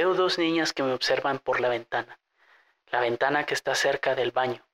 [0.00, 2.18] Veo dos niñas que me observan por la ventana,
[2.86, 4.66] la ventana que está cerca del baño.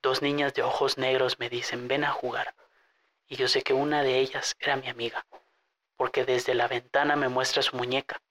[0.00, 2.54] Dos niñas de ojos negros me dicen, ven a jugar.
[3.26, 5.26] Y yo sé que una de ellas era mi amiga,
[5.96, 8.22] porque desde la ventana me muestra su muñeca,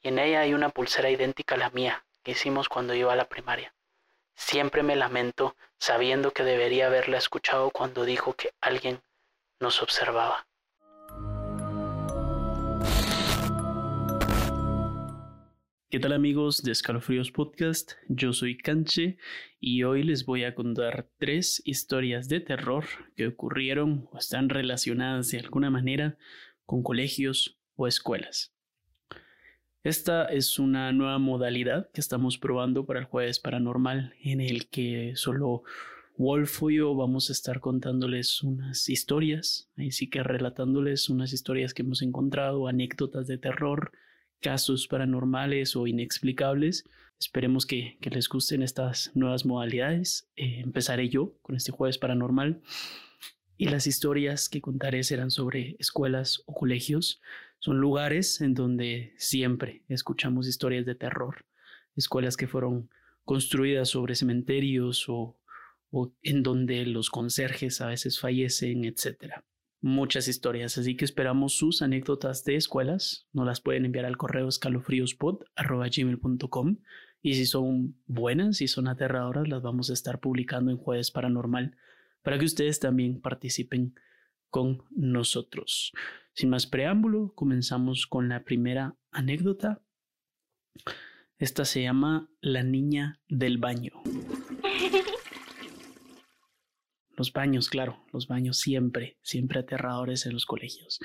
[0.00, 3.16] y en ella hay una pulsera idéntica a la mía que hicimos cuando iba a
[3.16, 3.74] la primaria.
[4.36, 9.02] Siempre me lamento sabiendo que debería haberla escuchado cuando dijo que alguien
[9.58, 10.46] nos observaba.
[15.92, 17.92] ¿Qué tal amigos de Escalofríos Podcast?
[18.08, 19.18] Yo soy Canche
[19.60, 25.30] y hoy les voy a contar tres historias de terror que ocurrieron o están relacionadas
[25.32, 26.16] de alguna manera
[26.64, 28.54] con colegios o escuelas.
[29.84, 35.12] Esta es una nueva modalidad que estamos probando para el jueves paranormal en el que
[35.16, 35.62] solo
[36.16, 41.74] Wolf y yo vamos a estar contándoles unas historias, ahí sí que relatándoles unas historias
[41.74, 43.92] que hemos encontrado, anécdotas de terror,
[44.42, 46.84] casos paranormales o inexplicables.
[47.18, 50.28] Esperemos que, les gusten estas nuevas modalidades.
[50.36, 52.60] Eh, empezaré yo con este jueves paranormal
[53.56, 57.22] y las historias que contaré serán sobre escuelas o colegios
[57.62, 61.46] son lugares en donde siempre escuchamos historias de terror,
[61.94, 62.90] escuelas que fueron
[63.24, 65.38] construidas sobre cementerios o,
[66.22, 69.44] en donde los conserjes a veces fallecen, etc.
[69.84, 73.26] Muchas historias, así que esperamos sus anécdotas de escuelas.
[73.32, 76.76] Nos las pueden enviar al correo escalofríospod.com
[77.20, 81.76] y si son buenas, y son aterradoras, las vamos a estar publicando en Jueves Paranormal
[82.22, 83.96] para que ustedes también participen
[84.50, 85.90] con nosotros.
[86.32, 89.82] Sin más preámbulo, comenzamos con la primera anécdota.
[91.38, 94.00] Esta se llama La niña del baño.
[97.22, 100.98] Los baños, claro, los baños siempre, siempre aterradores en los colegios.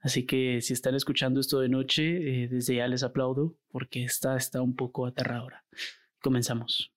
[0.00, 4.36] Así que si están escuchando esto de noche, eh, desde ya les aplaudo porque esta
[4.36, 5.64] está un poco aterradora.
[6.20, 6.92] Comenzamos.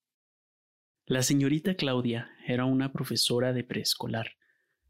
[1.05, 4.31] La señorita Claudia era una profesora de preescolar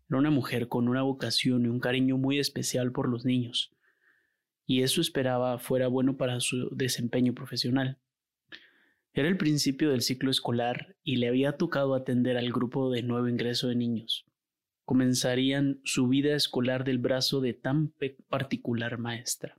[0.10, 3.76] era una mujer con una vocación y un cariño muy especial por los niños,
[4.66, 8.00] y eso esperaba fuera bueno para su desempeño profesional.
[9.18, 13.28] Era el principio del ciclo escolar y le había tocado atender al grupo de nuevo
[13.28, 14.28] ingreso de niños.
[14.86, 17.96] Comenzarían su vida escolar del brazo de tan
[18.30, 19.58] particular maestra.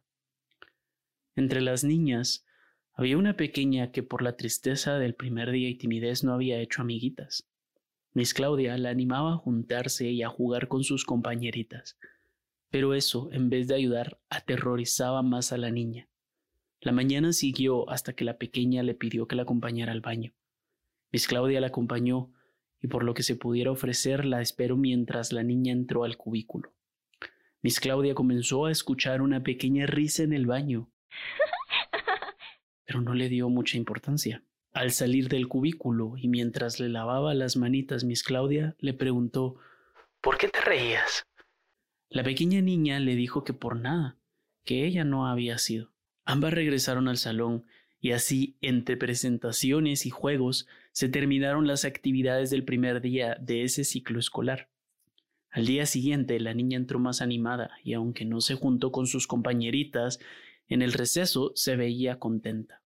[1.34, 2.47] Entre las niñas
[2.92, 6.82] había una pequeña que por la tristeza del primer día y timidez no había hecho
[6.82, 7.50] amiguitas.
[8.12, 11.98] Miss Claudia la animaba a juntarse y a jugar con sus compañeritas,
[12.70, 16.07] pero eso, en vez de ayudar, aterrorizaba más a la niña.
[16.81, 20.33] La mañana siguió hasta que la pequeña le pidió que la acompañara al baño.
[21.11, 22.33] Miss Claudia la acompañó
[22.81, 26.72] y por lo que se pudiera ofrecer la esperó mientras la niña entró al cubículo.
[27.62, 30.93] Miss Claudia comenzó a escuchar una pequeña risa en el baño,
[32.84, 34.45] pero no le dio mucha importancia.
[34.72, 39.56] Al salir del cubículo y mientras le lavaba las manitas Miss Claudia, le preguntó
[40.21, 41.27] ¿Por qué te reías?
[42.10, 44.19] La pequeña niña le dijo que por nada,
[44.65, 45.93] que ella no había sido.
[46.31, 47.65] Ambas regresaron al salón
[48.03, 53.83] y así, entre presentaciones y juegos, se terminaron las actividades del primer día de ese
[53.83, 54.69] ciclo escolar.
[55.50, 59.27] Al día siguiente la niña entró más animada y aunque no se juntó con sus
[59.27, 60.19] compañeritas,
[60.69, 62.83] en el receso se veía contenta.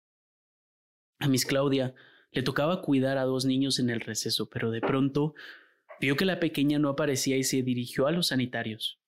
[1.20, 1.94] A Miss Claudia
[2.34, 5.34] le tocaba cuidar a dos niños en el receso, pero de pronto
[6.02, 9.00] vio que la pequeña no aparecía y se dirigió a los sanitarios.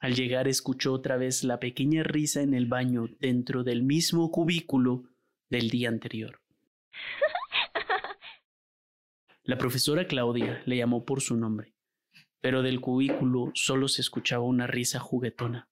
[0.00, 5.04] Al llegar escuchó otra vez la pequeña risa en el baño dentro del mismo cubículo
[5.50, 6.40] del día anterior.
[9.42, 11.72] La profesora Claudia le llamó por su nombre,
[12.40, 15.68] pero del cubículo solo se escuchaba una risa juguetona.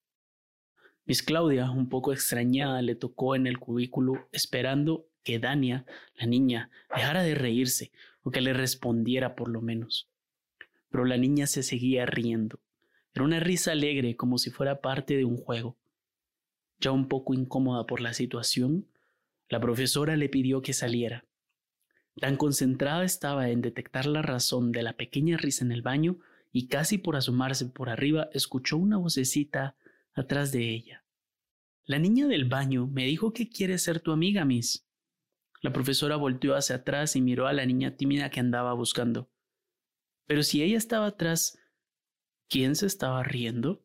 [1.05, 6.71] Miss Claudia, un poco extrañada, le tocó en el cubículo esperando que Dania, la niña,
[6.95, 10.09] dejara de reírse o que le respondiera por lo menos.
[10.89, 12.59] Pero la niña se seguía riendo.
[13.17, 15.79] Era una risa alegre como si fuera parte de un juego.
[16.79, 18.89] Ya un poco incómoda por la situación,
[19.49, 21.25] la profesora le pidió que saliera.
[22.21, 26.19] Tan concentrada estaba en detectar la razón de la pequeña risa en el baño
[26.53, 29.77] y casi por asomarse por arriba escuchó una vocecita
[30.13, 31.03] atrás de ella.
[31.87, 34.87] La niña del baño me dijo que quiere ser tu amiga, Miss.
[35.63, 39.31] La profesora volteó hacia atrás y miró a la niña tímida que andaba buscando.
[40.27, 41.59] Pero si ella estaba atrás,
[42.49, 43.85] ¿quién se estaba riendo?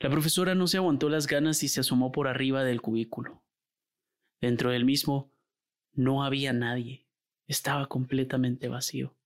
[0.00, 3.42] La profesora no se aguantó las ganas y se asomó por arriba del cubículo.
[4.40, 5.32] Dentro del mismo
[5.92, 7.06] no había nadie.
[7.46, 9.16] Estaba completamente vacío.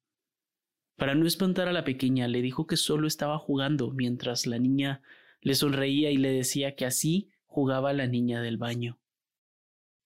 [0.96, 5.02] Para no espantar a la pequeña, le dijo que solo estaba jugando mientras la niña
[5.40, 8.98] le sonreía y le decía que así jugaba la niña del baño.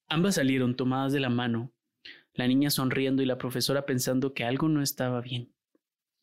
[0.08, 1.72] Ambas salieron tomadas de la mano,
[2.32, 5.55] la niña sonriendo y la profesora pensando que algo no estaba bien.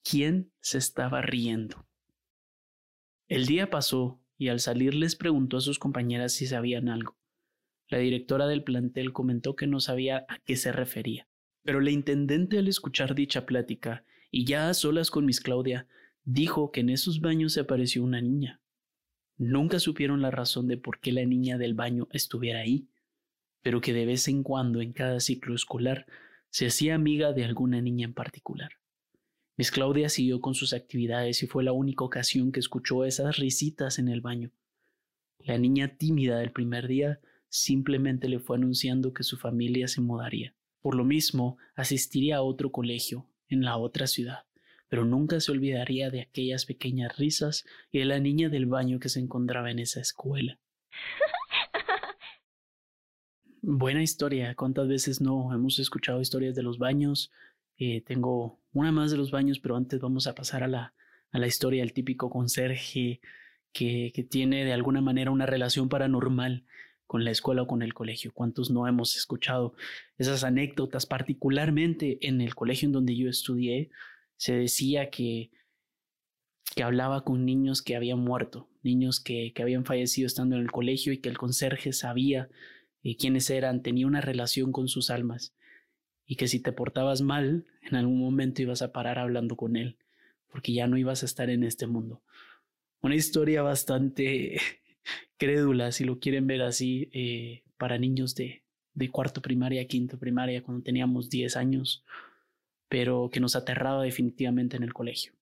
[0.04, 1.88] ¿Quién se estaba riendo?
[3.30, 7.18] El día pasó y al salir les preguntó a sus compañeras si sabían algo.
[7.88, 11.30] La directora del plantel comentó que no sabía a qué se refería.
[11.64, 15.88] Pero la intendente al escuchar dicha plática, y ya a solas con Miss Claudia,
[16.26, 18.60] dijo que en esos baños se apareció una niña.
[19.38, 22.90] Nunca supieron la razón de por qué la niña del baño estuviera ahí,
[23.62, 26.06] pero que de vez en cuando en cada ciclo escolar
[26.50, 28.83] se hacía amiga de alguna niña en particular.
[29.56, 34.00] Miss Claudia siguió con sus actividades y fue la única ocasión que escuchó esas risitas
[34.00, 34.52] en el baño.
[35.40, 37.20] La niña tímida del primer día
[37.50, 40.56] simplemente le fue anunciando que su familia se mudaría.
[40.82, 44.46] Por lo mismo, asistiría a otro colegio, en la otra ciudad,
[44.90, 49.10] pero nunca se olvidaría de aquellas pequeñas risas y de la niña del baño que
[49.10, 50.60] se encontraba en esa escuela.
[53.62, 54.56] Buena historia.
[54.56, 57.32] ¿Cuántas veces no hemos escuchado historias de los baños?
[57.86, 60.94] Eh, tengo una más de los baños, pero antes vamos a pasar a la,
[61.32, 63.20] a la historia del típico conserje
[63.74, 66.66] que, que tiene de alguna manera una relación paranormal
[67.08, 68.32] con la escuela o con el colegio.
[68.34, 69.74] ¿Cuántos no hemos escuchado
[70.18, 71.06] esas anécdotas?
[71.06, 73.90] Particularmente en el colegio en donde yo estudié,
[74.38, 75.52] se decía que,
[76.78, 80.72] que hablaba con niños que habían muerto, niños que, que habían fallecido estando en el
[80.72, 82.48] colegio y que el conserje sabía
[83.04, 85.54] eh, quiénes eran, tenía una relación con sus almas
[86.26, 89.98] y que si te portabas mal, en algún momento ibas a parar hablando con él,
[90.50, 92.22] porque ya no ibas a estar en este mundo.
[93.02, 94.58] Una historia bastante
[95.38, 100.64] crédula, si lo quieren ver así, eh, para niños de, de cuarto primaria, quinto primaria,
[100.64, 102.06] cuando teníamos 10 años,
[102.88, 105.34] pero que nos aterraba definitivamente en el colegio.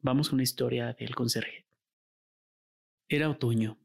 [0.00, 1.66] Vamos con la historia del conserje.
[3.08, 3.78] Era otoño.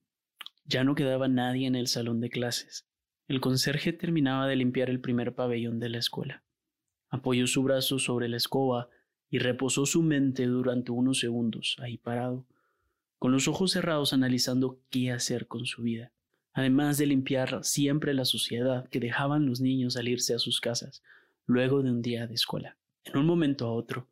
[0.66, 2.86] Ya no quedaba nadie en el salón de clases.
[3.28, 6.44] El conserje terminaba de limpiar el primer pabellón de la escuela.
[7.10, 8.90] Apoyó su brazo sobre la escoba
[9.30, 12.46] y reposó su mente durante unos segundos, ahí parado,
[13.20, 16.12] con los ojos cerrados analizando qué hacer con su vida,
[16.52, 21.02] además de limpiar siempre la suciedad que dejaban los niños al irse a sus casas
[21.46, 22.78] luego de un día de escuela.
[23.06, 24.08] En un momento a otro,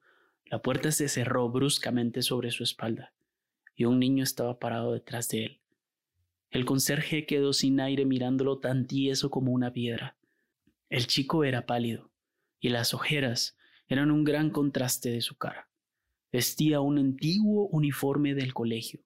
[0.46, 3.14] la puerta se cerró bruscamente sobre su espalda
[3.76, 5.61] y un niño estaba parado detrás de él.
[6.52, 10.18] El conserje quedó sin aire mirándolo tan tieso como una piedra.
[10.90, 12.12] El chico era pálido,
[12.60, 13.58] y las ojeras
[13.88, 15.70] eran un gran contraste de su cara.
[16.30, 19.00] Vestía un antiguo uniforme del colegio.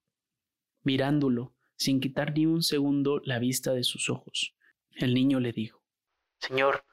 [0.82, 4.56] Mirándolo, sin quitar ni un segundo la vista de sus ojos,
[4.90, 5.84] el niño le dijo
[6.40, 6.84] Señor,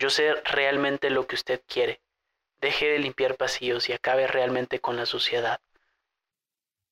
[0.00, 2.02] yo sé realmente lo que usted quiere.
[2.60, 5.60] Deje de limpiar pasillos y acabe realmente con la suciedad.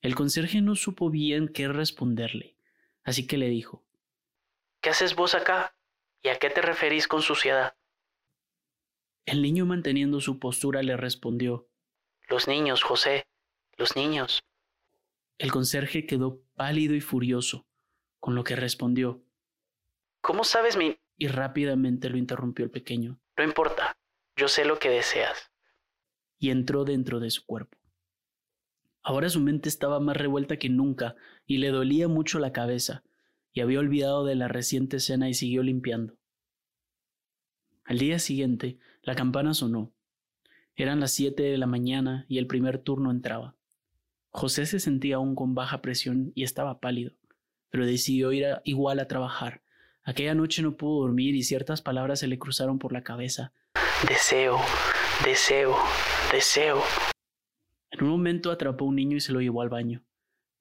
[0.01, 2.60] El conserje no supo bien qué responderle
[3.05, 3.85] Así que le dijo,
[4.81, 5.77] ¿Qué haces vos acá?
[6.23, 7.75] ¿Y a qué te referís con suciedad?
[9.27, 11.69] El niño manteniendo su postura le respondió,
[12.29, 13.27] Los niños, José,
[13.77, 14.43] los niños.
[15.39, 17.67] El conserje quedó pálido y furioso,
[18.19, 19.23] con lo que respondió,
[20.21, 20.99] ¿Cómo sabes mi...
[21.17, 23.19] y rápidamente lo interrumpió el pequeño.
[23.37, 23.97] No importa,
[24.37, 25.51] yo sé lo que deseas.
[26.39, 27.79] Y entró dentro de su cuerpo.
[29.03, 31.17] Ahora su mente estaba más revuelta que nunca
[31.47, 33.03] y le dolía mucho la cabeza,
[33.53, 36.17] y había olvidado de la reciente escena y siguió limpiando.
[37.85, 39.93] Al día siguiente, la campana sonó.
[40.77, 43.57] Eran las siete de la mañana y el primer turno entraba.
[44.31, 47.13] José se sentía aún con baja presión y estaba pálido,
[47.69, 49.63] pero decidió ir igual a trabajar.
[50.05, 53.53] Aquella noche no pudo dormir y ciertas palabras se le cruzaron por la cabeza.
[54.09, 54.59] Deseo,
[55.25, 55.77] deseo,
[56.33, 56.81] deseo.
[58.01, 60.03] En un momento atrapó a un niño y se lo llevó al baño,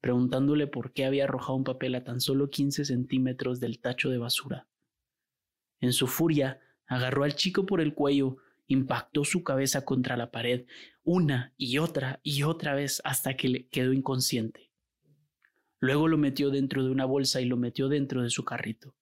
[0.02, 4.18] preguntándole por qué había arrojado un papel a tan solo 15 centímetros del tacho de
[4.18, 4.68] basura.
[5.80, 10.66] En su furia, agarró al chico por el cuello, impactó su cabeza contra la pared
[11.02, 14.70] una y otra y otra vez hasta que le quedó inconsciente.
[15.78, 18.94] Luego lo metió dentro de una bolsa y lo metió dentro de su carrito.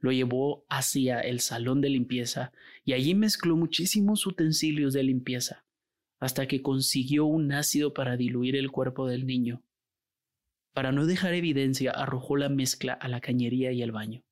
[0.00, 2.52] Lo llevó hacia el salón de limpieza
[2.84, 5.64] y allí mezcló muchísimos utensilios de limpieza
[6.20, 9.62] hasta que consiguió un ácido para diluir el cuerpo del niño.
[10.74, 14.22] Para no dejar evidencia, arrojó la mezcla a la cañería y al baño.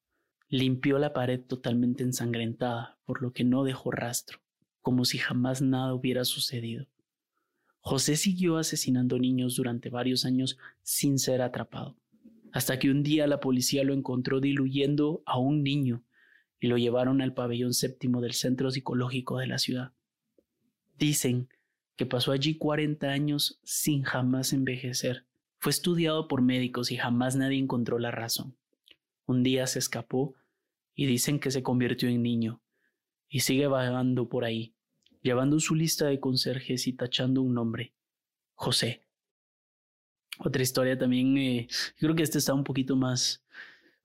[0.49, 4.39] Limpió la pared totalmente ensangrentada, por lo que no dejó rastro,
[4.83, 6.87] como si jamás nada hubiera sucedido.
[7.81, 11.97] José siguió asesinando niños durante varios años sin ser atrapado,
[12.53, 16.05] hasta que un día la policía lo encontró diluyendo a un niño
[16.61, 19.93] y lo llevaron al pabellón séptimo del centro psicológico de la ciudad.
[20.99, 21.49] Dicen
[21.99, 25.27] que pasó allí 40 años sin jamás envejecer.
[25.59, 28.57] Fue estudiado por médicos y jamás nadie encontró la razón.
[29.27, 30.37] Un día se escapó
[30.95, 32.63] y dicen que se convirtió en niño
[33.29, 34.77] y sigue vagando por ahí,
[35.23, 37.93] llevando su lista de conserjes y tachando un nombre,
[38.55, 39.03] José.
[40.39, 43.45] Otra historia también, eh, creo que esta está un poquito más,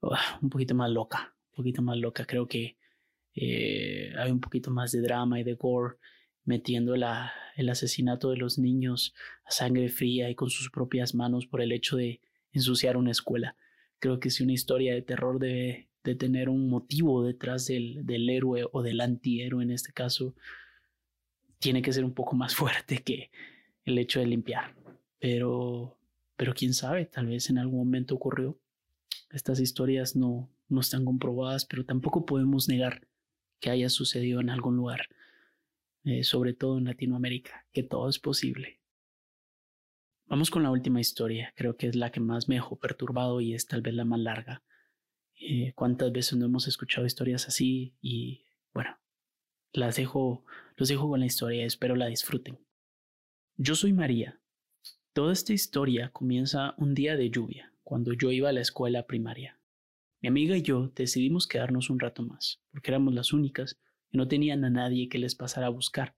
[0.02, 2.26] ah, un poquito más loca, un poquito más loca.
[2.26, 2.76] Creo que
[3.36, 5.94] eh, hay un poquito más de drama y de gore
[6.44, 11.46] metiendo la, el asesinato de los niños a sangre fría y con sus propias manos
[11.46, 12.20] por el hecho de
[12.52, 13.56] ensuciar una escuela.
[13.98, 18.28] Creo que si una historia de terror debe de tener un motivo detrás del, del
[18.28, 20.34] héroe o del antihéroe en este caso,
[21.58, 23.30] tiene que ser un poco más fuerte que
[23.84, 24.74] el hecho de limpiar.
[25.18, 25.98] Pero,
[26.36, 28.58] pero quién sabe, tal vez en algún momento ocurrió.
[29.30, 33.08] Estas historias no, no están comprobadas, pero tampoco podemos negar
[33.60, 35.08] que haya sucedido en algún lugar,
[36.04, 38.80] eh, sobre todo en Latinoamérica, que todo es posible.
[40.26, 43.54] Vamos con la última historia, creo que es la que más me dejó perturbado y
[43.54, 44.62] es tal vez la más larga.
[45.40, 47.96] Eh, ¿Cuántas veces no hemos escuchado historias así?
[48.00, 48.98] Y bueno,
[49.72, 50.44] las dejo,
[50.76, 52.58] los dejo con la historia espero la disfruten.
[53.56, 54.40] Yo soy María,
[55.14, 59.60] Toda esta historia comienza un día de lluvia, cuando yo iba a la escuela primaria.
[60.20, 63.78] Mi amiga y yo decidimos quedarnos un rato más, porque éramos las únicas
[64.14, 66.14] no tenían a nadie que les pasara a buscar.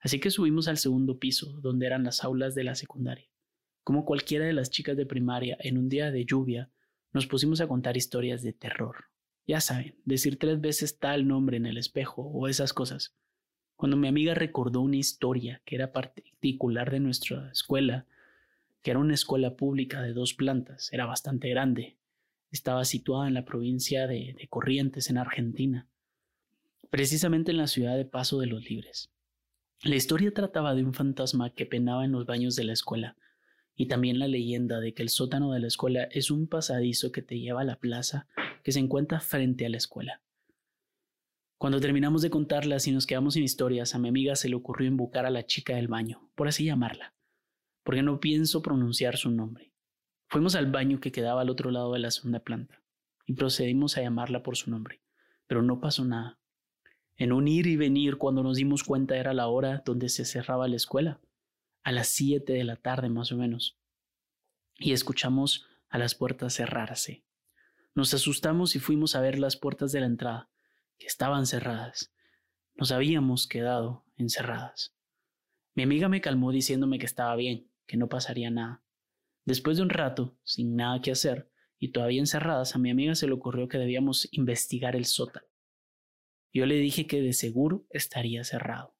[0.00, 3.28] Así que subimos al segundo piso, donde eran las aulas de la secundaria.
[3.84, 6.70] Como cualquiera de las chicas de primaria, en un día de lluvia,
[7.12, 9.06] nos pusimos a contar historias de terror.
[9.46, 13.16] Ya saben, decir tres veces tal nombre en el espejo o esas cosas.
[13.76, 18.06] Cuando mi amiga recordó una historia que era particular de nuestra escuela,
[18.82, 21.96] que era una escuela pública de dos plantas, era bastante grande.
[22.50, 25.88] Estaba situada en la provincia de, de Corrientes, en Argentina,
[26.90, 29.10] precisamente en la ciudad de Paso de los Libres.
[29.82, 33.16] La historia trataba de un fantasma que penaba en los baños de la escuela,
[33.74, 37.22] y también la leyenda de que el sótano de la escuela es un pasadizo que
[37.22, 38.28] te lleva a la plaza
[38.62, 40.22] que se encuentra frente a la escuela.
[41.58, 44.88] Cuando terminamos de contarlas y nos quedamos sin historias, a mi amiga se le ocurrió
[44.88, 47.14] invocar a la chica del baño, por así llamarla
[47.82, 49.72] porque no pienso pronunciar su nombre.
[50.28, 52.82] Fuimos al baño que quedaba al otro lado de la segunda planta
[53.26, 55.02] y procedimos a llamarla por su nombre,
[55.46, 56.38] pero no pasó nada.
[57.22, 60.66] En un ir y venir, cuando nos dimos cuenta era la hora donde se cerraba
[60.66, 61.20] la escuela,
[61.84, 63.78] a las siete de la tarde más o menos,
[64.76, 67.24] y escuchamos a las puertas cerrarse.
[67.94, 70.50] Nos asustamos y fuimos a ver las puertas de la entrada,
[70.98, 72.12] que estaban cerradas.
[72.74, 74.96] Nos habíamos quedado encerradas.
[75.76, 78.82] Mi amiga me calmó diciéndome que estaba bien, que no pasaría nada.
[79.44, 81.48] Después de un rato, sin nada que hacer,
[81.78, 85.51] y todavía encerradas, a mi amiga se le ocurrió que debíamos investigar el sótano.
[86.52, 88.94] Yo le dije que de seguro estaría cerrado.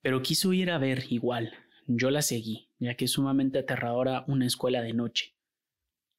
[0.00, 1.52] Pero quiso ir a ver igual.
[1.86, 5.34] Yo la seguí, ya que es sumamente aterradora una escuela de noche.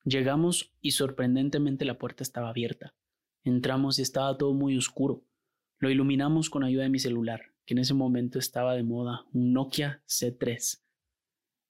[0.04, 2.96] Llegamos y sorprendentemente la puerta estaba abierta.
[3.44, 5.24] Entramos y estaba todo muy oscuro.
[5.78, 9.54] Lo iluminamos con ayuda de mi celular, que en ese momento estaba de moda, un
[9.54, 10.84] Nokia C3.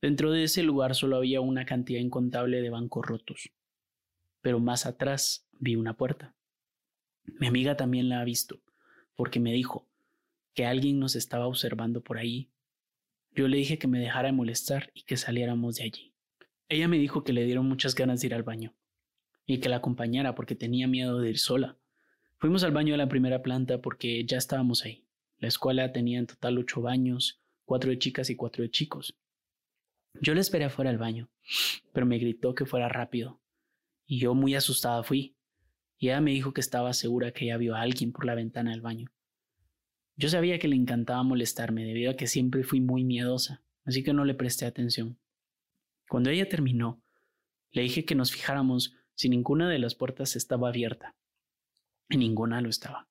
[0.01, 3.51] Dentro de ese lugar solo había una cantidad incontable de bancos rotos.
[4.41, 6.36] Pero más atrás vi una puerta.
[7.39, 8.62] Mi amiga también la ha visto,
[9.19, 9.85] porque me dijo
[10.53, 12.53] que alguien nos estaba observando por ahí.
[13.35, 16.13] Yo le dije que me dejara de molestar y que saliéramos de allí.
[16.69, 18.73] Ella me dijo que le dieron muchas ganas de ir al baño
[19.45, 21.77] y que la acompañara porque tenía miedo de ir sola.
[22.38, 25.05] Fuimos al baño de la primera planta porque ya estábamos ahí.
[25.38, 29.17] La escuela tenía en total ocho baños, cuatro de chicas y cuatro de chicos.
[30.21, 31.29] Yo le esperé afuera del baño,
[31.91, 33.41] pero me gritó que fuera rápido,
[34.05, 35.35] y yo muy asustada fui,
[36.00, 38.72] y ella me dijo que estaba segura que ella vio a alguien por la ventana
[38.72, 39.12] del baño.
[40.15, 44.13] Yo sabía que le encantaba molestarme debido a que siempre fui muy miedosa, así que
[44.13, 45.20] no le presté atención.
[46.08, 47.01] Cuando ella terminó,
[47.72, 51.15] le dije que nos fijáramos si ninguna de las puertas estaba abierta,
[52.10, 53.08] y ninguna lo estaba.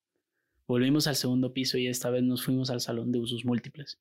[0.67, 3.99] Volvimos al segundo piso y esta vez nos fuimos al salón de usos múltiples.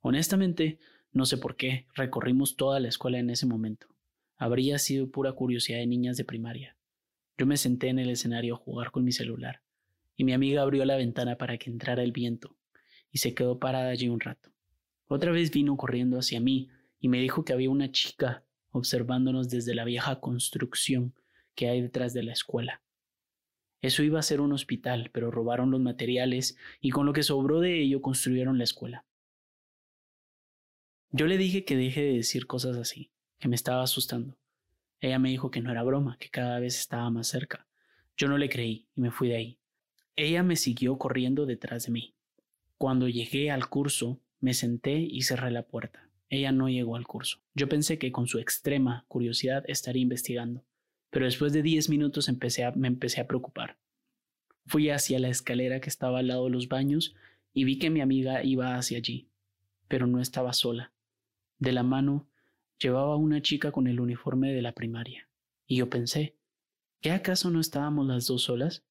[0.00, 0.78] Honestamente,
[1.12, 3.88] no sé por qué, recorrimos toda la escuela en ese momento.
[4.36, 6.75] Habría sido pura curiosidad de niñas de primaria.
[7.38, 9.62] Yo me senté en el escenario a jugar con mi celular,
[10.16, 12.56] y mi amiga abrió la ventana para que entrara el viento,
[13.10, 14.50] y se quedó parada allí un rato.
[15.08, 19.74] Otra vez vino corriendo hacia mí y me dijo que había una chica observándonos desde
[19.74, 21.14] la vieja construcción
[21.54, 22.82] que hay detrás de la escuela.
[23.80, 27.60] Eso iba a ser un hospital, pero robaron los materiales y con lo que sobró
[27.60, 29.04] de ello construyeron la escuela.
[31.10, 34.36] Yo le dije que deje de decir cosas así, que me estaba asustando.
[35.00, 37.66] Ella me dijo que no era broma, que cada vez estaba más cerca.
[38.16, 39.58] Yo no le creí y me fui de ahí.
[40.16, 42.14] Ella me siguió corriendo detrás de mí.
[42.78, 46.08] Cuando llegué al curso, me senté y cerré la puerta.
[46.28, 47.40] Ella no llegó al curso.
[47.54, 50.64] Yo pensé que con su extrema curiosidad estaría investigando,
[51.10, 53.78] pero después de diez minutos me empecé a preocupar.
[54.66, 57.14] Fui hacia la escalera que estaba al lado de los baños
[57.52, 59.28] y vi que mi amiga iba hacia allí,
[59.88, 60.92] pero no estaba sola.
[61.58, 62.28] De la mano
[62.78, 65.28] llevaba una chica con el uniforme de la primaria,
[65.66, 66.36] y yo pensé,
[67.00, 68.84] ¿qué acaso no estábamos las dos solas?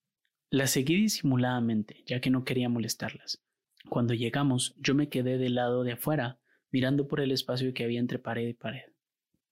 [0.49, 3.43] La seguí disimuladamente, ya que no quería molestarlas.
[3.89, 6.39] Cuando llegamos, yo me quedé del lado de afuera,
[6.71, 8.91] mirando por el espacio que había entre pared y pared.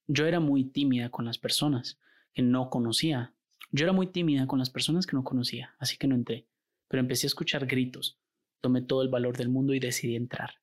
[0.06, 1.98] Yo era muy tímida con las personas
[2.32, 3.34] que no conocía.
[3.70, 6.46] Yo era muy tímida con las personas que no conocía, así que no entré.
[6.88, 8.18] Pero empecé a escuchar gritos.
[8.60, 10.54] Tomé todo el valor del mundo y decidí entrar.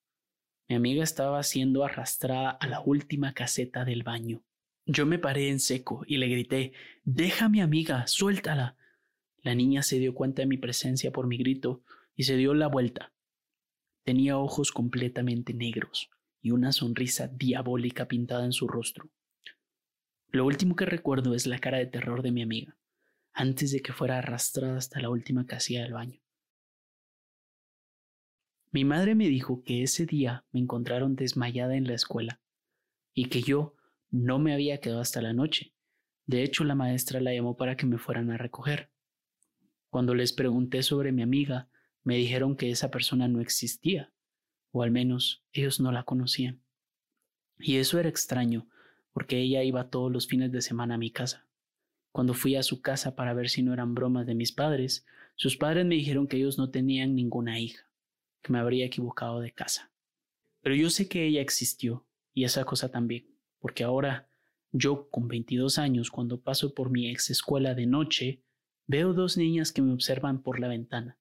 [0.70, 4.44] Mi amiga estaba siendo arrastrada a la última caseta del baño.
[4.86, 8.76] Yo me paré en seco y le grité Deja a mi amiga, suéltala.
[9.44, 11.84] La niña se dio cuenta de mi presencia por mi grito
[12.16, 13.12] y se dio la vuelta.
[14.04, 16.10] Tenía ojos completamente negros
[16.42, 19.10] y una sonrisa diabólica pintada en su rostro.
[20.30, 22.78] Lo último que recuerdo es la cara de terror de mi amiga,
[23.34, 26.21] antes de que fuera arrastrada hasta la última casilla del baño.
[28.74, 32.40] Mi madre me dijo que ese día me encontraron desmayada en la escuela
[33.14, 33.76] y que yo
[34.10, 35.74] no me había quedado hasta la noche.
[36.26, 38.90] De hecho, la maestra la llamó para que me fueran a recoger.
[39.90, 41.68] Cuando les pregunté sobre mi amiga,
[42.06, 44.14] me dijeron que esa persona no existía,
[44.72, 46.62] o al menos ellos no la conocían.
[47.60, 48.70] Y eso era extraño,
[49.12, 51.46] porque ella iba todos los fines de semana a mi casa.
[52.14, 55.58] Cuando fui a su casa para ver si no eran bromas de mis padres, sus
[55.58, 57.91] padres me dijeron que ellos no tenían ninguna hija,
[58.42, 59.92] que me habría equivocado de casa.
[60.62, 63.28] Pero yo sé que ella existió, y esa cosa también,
[63.60, 64.30] porque ahora
[64.72, 68.44] yo, con 22 años, cuando paso por mi ex escuela de noche,
[68.94, 71.18] Veo dos niñas que me observan por la ventana,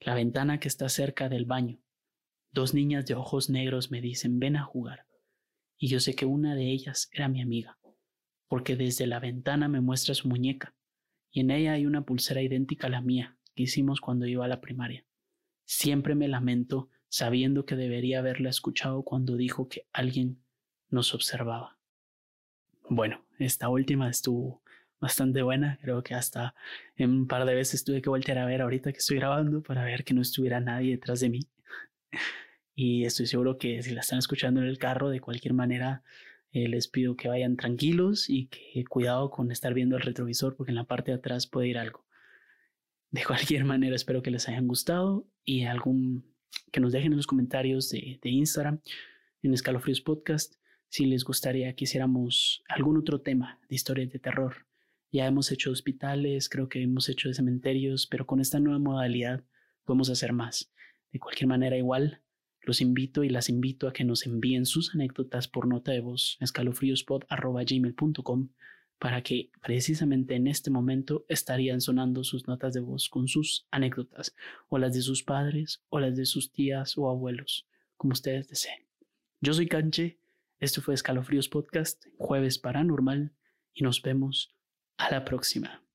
[0.00, 1.80] la ventana que está cerca del baño.
[2.50, 5.06] Dos niñas de ojos negros me dicen ven a jugar.
[5.78, 7.78] Y yo sé que una de ellas era mi amiga,
[8.48, 10.74] porque desde la ventana me muestra su muñeca,
[11.30, 14.48] y en ella hay una pulsera idéntica a la mía que hicimos cuando iba a
[14.48, 15.06] la primaria.
[15.66, 20.38] Siempre me lamento sabiendo que debería haberla escuchado cuando dijo que alguien
[20.88, 21.76] nos observaba.
[22.88, 24.62] Bueno, esta última estuvo
[25.00, 25.78] bastante buena.
[25.82, 26.54] Creo que hasta
[26.98, 30.04] un par de veces tuve que voltear a ver ahorita que estoy grabando para ver
[30.04, 31.40] que no estuviera nadie detrás de mí.
[32.78, 36.02] Y estoy seguro que si la están escuchando en el carro, de cualquier manera,
[36.52, 40.72] eh, les pido que vayan tranquilos y que cuidado con estar viendo el retrovisor porque
[40.72, 42.05] en la parte de atrás puede ir algo.
[43.16, 46.36] De cualquier manera, espero que les hayan gustado y algún
[46.70, 48.82] que nos dejen en los comentarios de, Instagram
[49.42, 50.56] en Escalofríos Podcast
[50.90, 54.66] si les gustaría que hiciéramos algún otro tema de historias de terror
[55.10, 59.42] ya hemos hecho hospitales, creo que hemos hecho cementerios, pero con esta nueva modalidad
[59.86, 60.70] podemos hacer más.
[61.10, 62.20] De cualquier manera, igual,
[62.60, 66.36] los invito y las invito a que nos envíen sus anécdotas por nota de voz
[66.40, 68.50] a escalofríospod.gmail.com
[68.98, 74.34] para que precisamente en este momento estarían sonando sus notas de voz con sus anécdotas,
[74.68, 78.86] o las de sus padres, o las de sus tías o abuelos, como ustedes deseen.
[79.40, 80.18] Yo soy Canche,
[80.58, 83.32] esto fue Escalofríos Podcast, jueves paranormal,
[83.74, 84.54] y nos vemos
[84.96, 85.85] a la próxima.